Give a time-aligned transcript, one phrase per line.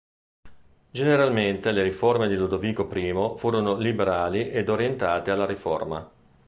[0.89, 6.11] Generalmente le riforme di Ludovico I furono liberali ed orientate alla riforma.